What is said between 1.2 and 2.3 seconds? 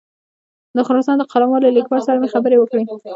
قلموال له لیکوال سره مې